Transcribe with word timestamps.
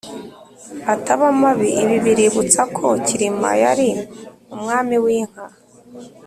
ataba 0.93 1.25
mabi 1.41 1.69
ibi 1.81 1.95
biributsa 2.05 2.61
ko 2.75 2.85
cyilima 3.05 3.49
yari 3.63 3.89
umwami 4.55 4.95
w’inka 5.03 5.45